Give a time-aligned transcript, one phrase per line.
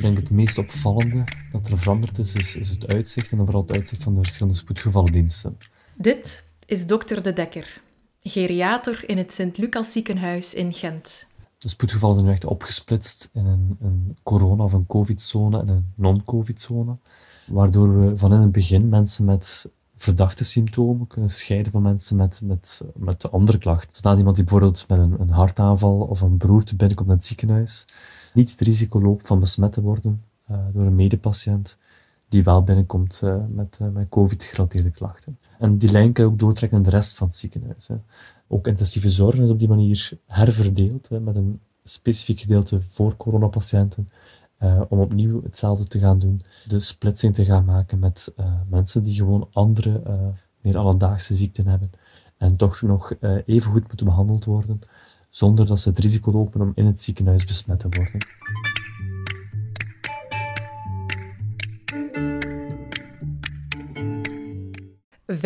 [0.00, 3.62] Ik denk het meest opvallende dat er veranderd is, is, is het uitzicht en vooral
[3.62, 5.58] het uitzicht van de verschillende spoedgevallendiensten.
[5.94, 7.80] Dit is dokter De Dekker,
[8.22, 11.26] geriater in het Sint-Lucas ziekenhuis in Gent.
[11.58, 15.92] De spoedgevallen zijn nu echt opgesplitst in een, een corona- of een covid-zone en een
[15.94, 16.96] non-covid-zone,
[17.46, 22.40] waardoor we van in het begin mensen met verdachte symptomen kunnen scheiden van mensen met,
[22.42, 23.90] met, met andere klachten.
[23.92, 27.86] Zodat iemand die bijvoorbeeld met een, een hartaanval of een beroerte binnenkomt naar het ziekenhuis,
[28.34, 31.78] niet het risico loopt van besmet te worden uh, door een medepatiënt
[32.28, 35.38] die wel binnenkomt uh, met, uh, met covid-gerelateerde klachten.
[35.58, 37.88] En die lijn kan je ook doortrekken in de rest van het ziekenhuis.
[37.88, 37.96] Hè.
[38.48, 44.10] Ook intensieve zorg is op die manier herverdeeld, hè, met een specifiek gedeelte voor coronapatiënten,
[44.62, 48.32] uh, om opnieuw hetzelfde te gaan doen, de splitsing te gaan maken met
[48.68, 50.02] mensen die gewoon andere,
[50.60, 51.90] meer alledaagse ziekten hebben
[52.36, 53.12] en toch nog
[53.46, 54.80] even goed moeten behandeld worden,
[55.30, 58.26] zonder dat ze het risico lopen om in het ziekenhuis besmet te worden.
[65.30, 65.36] ...5.590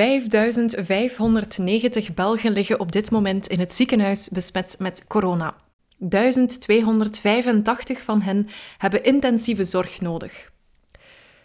[2.14, 5.56] Belgen liggen op dit moment in het ziekenhuis besmet met corona.
[5.98, 10.52] 1285 van hen hebben intensieve zorg nodig.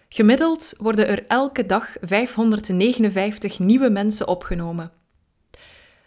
[0.09, 4.98] Gemiddeld worden er elke dag 559 nieuwe mensen opgenomen.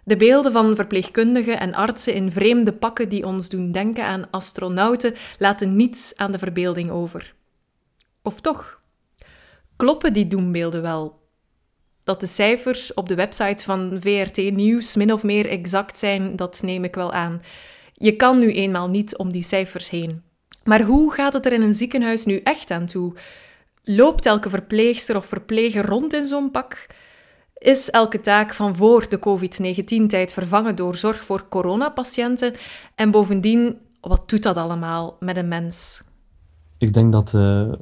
[0.05, 5.14] De beelden van verpleegkundigen en artsen in vreemde pakken die ons doen denken aan astronauten
[5.39, 7.34] laten niets aan de verbeelding over.
[8.22, 8.81] Of toch?
[9.77, 11.20] Kloppen die doembeelden wel?
[12.05, 16.62] Dat de cijfers op de website van VRT Nieuws min of meer exact zijn, dat
[16.62, 17.42] neem ik wel aan.
[17.94, 20.22] Je kan nu eenmaal niet om die cijfers heen.
[20.64, 23.14] Maar hoe gaat het er in een ziekenhuis nu echt aan toe?
[23.84, 26.87] Loopt elke verpleegster of verpleger rond in zo'n pak?
[27.63, 32.55] Is elke taak van voor de COVID-19-tijd vervangen door zorg voor coronapatiënten?
[32.95, 36.03] En bovendien, wat doet dat allemaal met een mens?
[36.79, 37.73] Ik denk dat uh,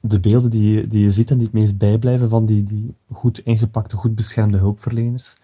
[0.00, 3.38] de beelden die, die je ziet en die het meest bijblijven van die, die goed
[3.38, 5.36] ingepakte, goed beschermde hulpverleners,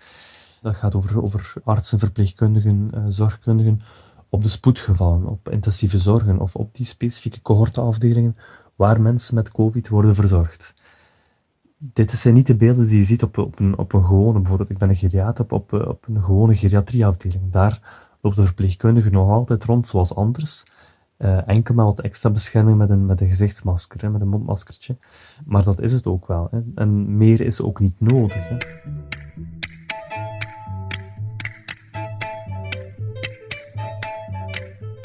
[0.62, 3.80] dat gaat over, over artsen, verpleegkundigen, uh, zorgkundigen,
[4.28, 8.34] op de spoedgevallen, op intensieve zorgen of op die specifieke cohorteafdelingen
[8.76, 10.74] waar mensen met COVID worden verzorgd.
[11.82, 14.70] Dit zijn niet de beelden die je ziet op, op, een, op een gewone, bijvoorbeeld
[14.70, 17.50] ik ben een geriater, op, op, op een gewone geriatrieafdeling.
[17.50, 20.64] Daar loopt de verpleegkundige nog altijd rond zoals anders.
[21.18, 24.96] Uh, enkel met wat extra bescherming met een, met een gezichtsmasker, met een mondmaskertje.
[25.44, 26.48] Maar dat is het ook wel.
[26.50, 26.60] Hè.
[26.74, 28.48] En meer is ook niet nodig.
[28.48, 28.56] Hè.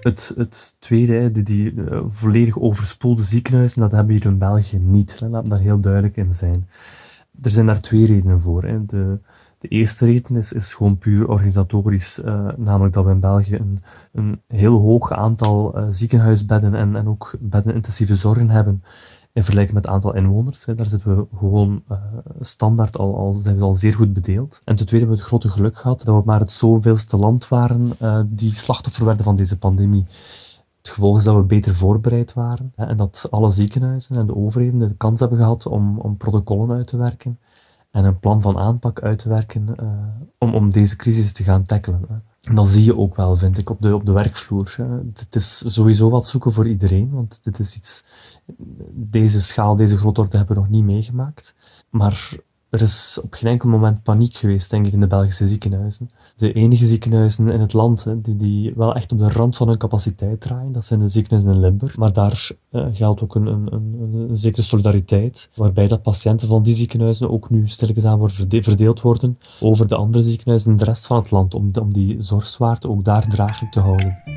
[0.05, 4.79] Het, het tweede, die, die uh, volledig overspoelde ziekenhuizen, dat hebben we hier in België
[4.79, 5.21] niet.
[5.29, 6.67] Laat daar heel duidelijk in zijn.
[7.41, 8.63] Er zijn daar twee redenen voor.
[8.63, 8.85] Hè.
[8.85, 9.19] De,
[9.59, 13.83] de eerste reden is, is gewoon puur organisatorisch, uh, namelijk dat we in België een,
[14.11, 18.83] een heel hoog aantal uh, ziekenhuisbedden en, en ook bedden intensieve zorgen hebben
[19.35, 20.65] in vergelijking met het aantal inwoners.
[20.65, 21.97] Hè, daar zitten we gewoon uh,
[22.39, 24.61] standaard al, al, zijn we al zeer goed bedeeld.
[24.63, 27.47] En ten tweede hebben we het grote geluk gehad dat we maar het zoveelste land
[27.47, 30.05] waren uh, die slachtoffer werden van deze pandemie.
[30.77, 34.35] Het gevolg is dat we beter voorbereid waren hè, en dat alle ziekenhuizen en de
[34.35, 37.39] overheden de kans hebben gehad om, om protocollen uit te werken
[37.95, 39.89] en een plan van aanpak uit te werken uh,
[40.37, 42.23] om, om deze crisis te gaan tackelen.
[42.41, 44.75] En dat zie je ook wel, vind ik, op de, op de werkvloer.
[45.13, 48.05] Het is sowieso wat zoeken voor iedereen, want dit is iets,
[48.91, 51.55] deze schaal, deze grootorde hebben we nog niet meegemaakt.
[51.89, 52.37] Maar
[52.75, 56.09] er is op geen enkel moment paniek geweest, denk ik, in de Belgische ziekenhuizen.
[56.35, 59.67] De enige ziekenhuizen in het land hè, die, die wel echt op de rand van
[59.67, 61.97] hun capaciteit draaien, dat zijn de ziekenhuizen in Limburg.
[61.97, 66.63] Maar daar uh, geldt ook een, een, een, een, zekere solidariteit, waarbij dat patiënten van
[66.63, 70.85] die ziekenhuizen ook nu stilletjes aan worden verdeeld worden over de andere ziekenhuizen in de
[70.85, 74.34] rest van het land, om, om die zorgzwaarte ook daar draaglijk te houden.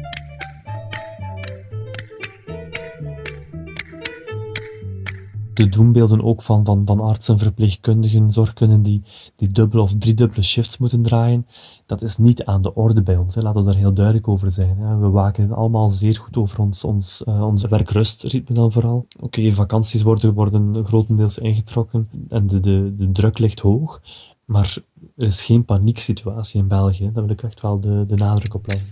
[5.58, 9.02] De doembeelden ook van, van, van artsen, verpleegkundigen, zorgkundigen die,
[9.36, 11.46] die dubbele of driedubbele shifts moeten draaien,
[11.86, 13.34] dat is niet aan de orde bij ons.
[13.34, 13.42] Hè.
[13.42, 14.76] Laten we daar heel duidelijk over zijn.
[14.78, 14.96] Hè.
[14.98, 19.06] We waken allemaal zeer goed over ons, ons, uh, onze werkrustritme dan vooral.
[19.20, 24.02] Oké, vakanties worden, worden grotendeels ingetrokken en de, de, de druk ligt hoog,
[24.44, 24.76] maar
[25.16, 27.10] er is geen panieksituatie in België.
[27.12, 28.86] Daar wil ik echt wel de, de nadruk op leggen.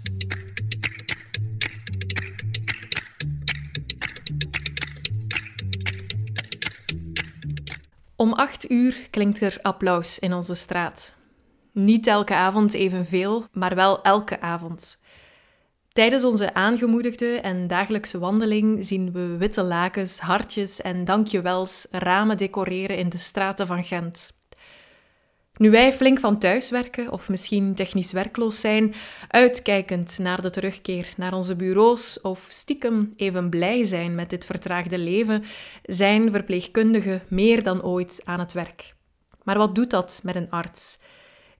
[8.17, 11.17] Om acht uur klinkt er applaus in onze straat.
[11.73, 15.03] Niet elke avond evenveel, maar wel elke avond.
[15.93, 22.99] Tijdens onze aangemoedigde en dagelijkse wandeling zien we witte lakens, hartjes en dankjewels ramen decoreren
[22.99, 24.33] in de straten van Gent.
[25.57, 28.95] Nu wij flink van thuis werken of misschien technisch werkloos zijn,
[29.29, 34.99] uitkijkend naar de terugkeer naar onze bureaus of stiekem even blij zijn met dit vertraagde
[34.99, 35.45] leven,
[35.83, 38.95] zijn verpleegkundigen meer dan ooit aan het werk.
[39.43, 40.99] Maar wat doet dat met een arts?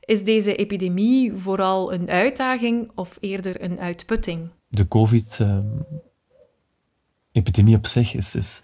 [0.01, 4.51] Is deze epidemie vooral een uitdaging of eerder een uitputting?
[4.69, 8.63] De COVID-epidemie op zich is, is,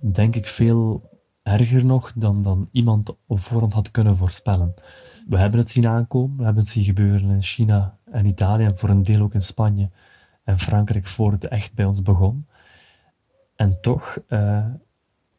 [0.00, 1.12] denk ik, veel
[1.44, 4.74] erger nog dan, dan iemand op voorhand had kunnen voorspellen.
[5.28, 8.76] We hebben het zien aankomen, we hebben het zien gebeuren in China en Italië en
[8.76, 9.90] voor een deel ook in Spanje
[10.44, 12.46] en Frankrijk voor het echt bij ons begon.
[13.56, 14.66] En toch uh,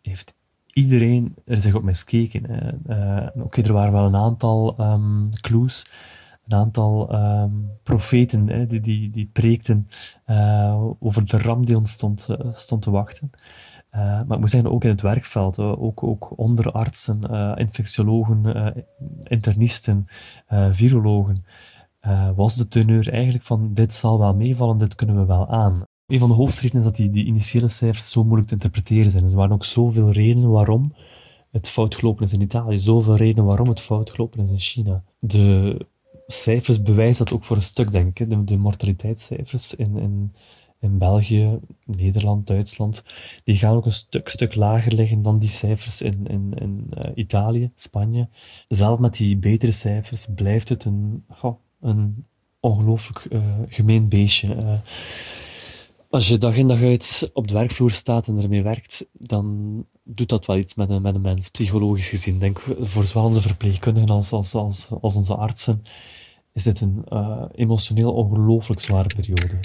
[0.01, 0.33] heeft
[0.73, 2.43] iedereen er zich op miskeken.
[2.87, 5.85] Uh, Oké, er waren wel een aantal um, clues,
[6.47, 9.89] een aantal um, profeten die, die, die preekten
[10.27, 13.31] uh, over de ram die ons stond, stond te wachten.
[13.95, 17.51] Uh, maar ik moet zeggen, ook in het werkveld, uh, ook, ook onder artsen, uh,
[17.55, 18.73] infectiologen,
[19.23, 20.07] internisten,
[20.71, 21.45] virologen,
[22.35, 25.81] was de teneur eigenlijk van dit zal wel meevallen, dit kunnen we wel aan.
[26.07, 29.23] Een van de hoofdredenen is dat die, die initiële cijfers zo moeilijk te interpreteren zijn.
[29.23, 30.93] Er waren ook zoveel redenen waarom
[31.51, 35.03] het fout gelopen is in Italië, zoveel redenen waarom het fout gelopen is in China.
[35.19, 35.77] De
[36.27, 38.29] cijfers bewijzen dat ook voor een stuk, denk ik.
[38.29, 40.33] De, de mortaliteitscijfers in, in
[40.85, 43.03] in België, Nederland, Duitsland,
[43.43, 47.03] die gaan ook een stuk, stuk lager liggen dan die cijfers in, in, in uh,
[47.15, 48.29] Italië, Spanje.
[48.67, 52.25] Zelf met die betere cijfers blijft het een, oh, een
[52.59, 54.55] ongelooflijk uh, gemeen beestje.
[54.55, 54.73] Uh,
[56.09, 60.29] als je dag in dag uit op de werkvloer staat en ermee werkt, dan doet
[60.29, 62.39] dat wel iets met een, met een mens, psychologisch gezien.
[62.39, 65.81] Denk voor zowel onze verpleegkundigen als, als, als, als onze artsen
[66.53, 67.03] is dit een
[67.55, 69.59] emotioneel ongelooflijk zware periode.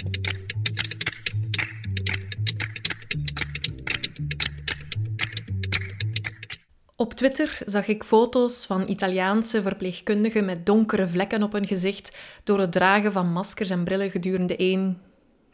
[7.01, 12.59] Op Twitter zag ik foto's van Italiaanse verpleegkundigen met donkere vlekken op hun gezicht door
[12.59, 15.01] het dragen van maskers en brillen gedurende één,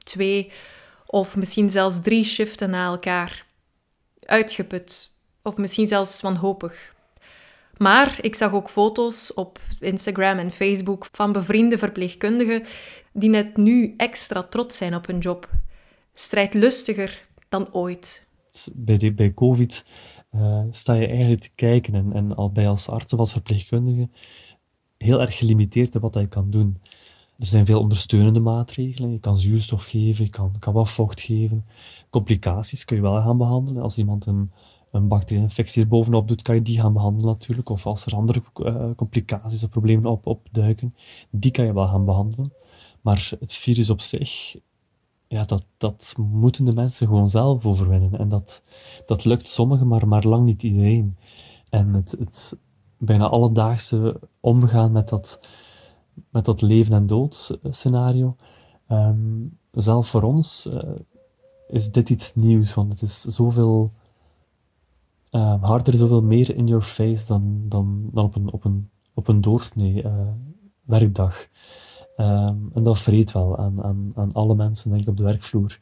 [0.04, 0.52] twee
[1.06, 3.46] of misschien zelfs drie shiften na elkaar.
[4.20, 5.10] Uitgeput
[5.42, 6.96] of misschien zelfs wanhopig.
[7.78, 12.64] Maar ik zag ook foto's op Instagram en Facebook van bevriende verpleegkundigen
[13.14, 15.50] die net nu extra trots zijn op hun job.
[16.14, 18.28] Strijdlustiger dan ooit.
[18.74, 19.86] Bij, bij COVID
[20.38, 24.10] uh, sta je eigenlijk te kijken en, en al bij als arts of als verpleegkundige
[24.98, 26.78] heel erg gelimiteerd in wat je kan doen.
[27.38, 29.12] Er zijn veel ondersteunende maatregelen.
[29.12, 31.66] Je kan zuurstof geven, je kan, kan vocht geven.
[32.10, 33.84] Complicaties kun je wel gaan behandelen.
[33.84, 34.52] Als iemand een,
[34.92, 37.70] een bacteriëninfectie er bovenop doet, kan je die gaan behandelen natuurlijk.
[37.70, 40.96] Of als er andere uh, complicaties of problemen op, opduiken,
[41.30, 42.54] die kan je wel gaan behandelen.
[43.02, 44.56] Maar het virus op zich
[45.28, 48.20] ja, dat, dat moeten de mensen gewoon zelf overwinnen.
[48.20, 48.64] En dat,
[49.06, 51.18] dat lukt sommigen, maar, maar lang niet iedereen.
[51.70, 52.58] En het, het
[52.98, 55.48] bijna alledaagse omgaan met dat,
[56.30, 58.36] met dat leven en dood scenario,
[58.90, 60.80] um, zelf voor ons uh,
[61.68, 63.92] is dit iets nieuws, want het is zoveel
[65.32, 69.28] uh, harder, zoveel meer in your face dan, dan, dan op een, op een, op
[69.28, 70.12] een doorsnee uh,
[70.84, 71.48] werkdag.
[72.20, 75.80] Um, en dat vreet wel aan, aan, aan alle mensen, denk ik, op de werkvloer.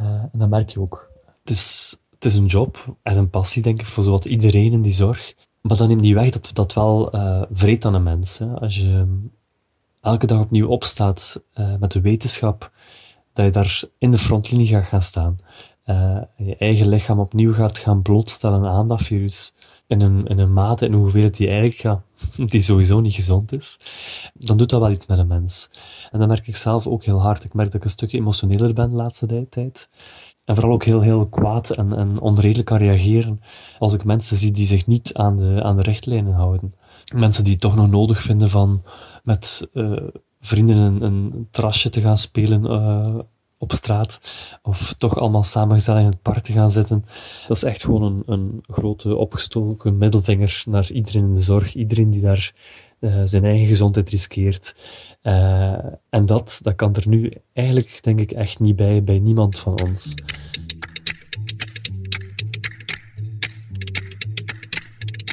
[0.00, 1.10] Uh, en dat merk je ook.
[1.40, 4.82] Het is, het is een job en een passie, denk ik, voor zowat iedereen in
[4.82, 5.34] die zorg.
[5.60, 8.40] Maar dat neemt niet weg dat dat wel uh, vreet aan een mens.
[8.54, 9.18] Als je
[10.00, 12.72] elke dag opnieuw opstaat uh, met de wetenschap
[13.32, 15.36] dat je daar in de frontlinie gaat gaan staan.
[16.36, 19.54] Je eigen lichaam opnieuw gaat gaan blootstellen aan dat virus
[19.92, 22.02] in een, in een mate en hoeveelheid die eigenlijk ja,
[22.52, 23.78] die sowieso niet gezond is,
[24.34, 25.70] dan doet dat wel iets met een mens.
[26.10, 27.44] En dat merk ik zelf ook heel hard.
[27.44, 29.88] Ik merk dat ik een stukje emotioneler ben de laatste tijd.
[30.44, 33.40] En vooral ook heel, heel kwaad en, en onredelijk kan reageren
[33.78, 36.72] als ik mensen zie die zich niet aan de, aan de richtlijnen houden.
[37.14, 38.82] Mensen die het toch nog nodig vinden van
[39.22, 40.08] met uh,
[40.40, 43.18] vrienden een, een trasje te gaan spelen uh,
[43.62, 44.20] op straat.
[44.62, 47.04] Of toch allemaal samen gezellig in het park te gaan zitten.
[47.48, 51.74] Dat is echt gewoon een, een grote opgestoken middelvinger naar iedereen in de zorg.
[51.74, 52.54] Iedereen die daar
[53.00, 54.76] uh, zijn eigen gezondheid riskeert.
[55.22, 55.72] Uh,
[56.10, 59.82] en dat, dat kan er nu eigenlijk, denk ik, echt niet bij, bij niemand van
[59.82, 60.14] ons.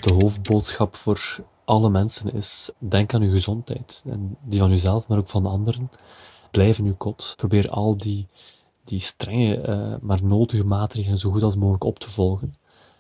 [0.02, 4.04] De hoofdboodschap voor alle mensen is: denk aan uw gezondheid.
[4.10, 5.90] En die van uzelf, maar ook van anderen
[6.52, 7.34] blijf in uw kot.
[7.38, 8.28] Probeer al die,
[8.84, 12.56] die strenge, uh, maar nodige maatregelen zo goed als mogelijk op te volgen.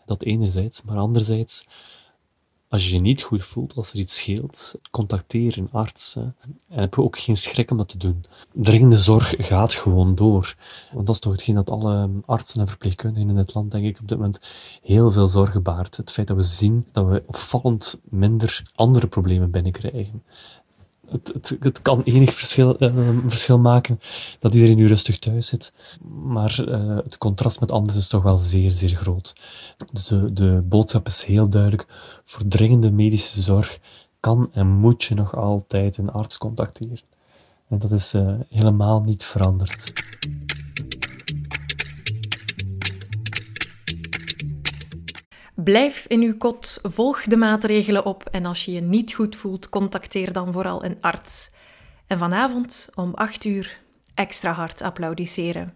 [0.05, 1.65] Dat enerzijds, maar anderzijds
[2.67, 6.15] Als je je niet goed voelt, als er iets scheelt, contacteer een arts.
[6.15, 6.35] En
[6.67, 8.25] heb je ook geen schrik om dat te doen.
[8.53, 10.55] Dringende zorg gaat gewoon door.
[10.93, 13.99] Want dat is toch hetgeen dat alle artsen en verpleegkundigen in het land, denk ik,
[13.99, 14.39] op dit moment
[14.81, 15.97] heel veel zorgen baart.
[15.97, 20.23] Het feit dat we zien dat we opvallend minder andere problemen binnenkrijgen
[21.59, 23.99] het, kan enig verschil, uh, verschil maken
[24.39, 25.73] dat iedereen nu rustig thuis zit.
[26.23, 29.35] Maar uh, het contrast met anders is toch wel zeer, zeer groot.
[29.93, 31.85] Dus de, boodschap is heel duidelijk.
[32.25, 33.79] Voor dringende medische zorg
[34.19, 36.99] kan en moet je nog altijd een arts contacteren.
[37.67, 39.93] En dat is uh, helemaal niet veranderd.
[45.63, 49.69] Blijf in uw kot, volg de maatregelen op en als je je niet goed voelt,
[49.69, 51.49] contacteer dan vooral een arts.
[52.07, 53.79] En vanavond om 8 uur
[54.13, 55.73] extra hard applaudisseren.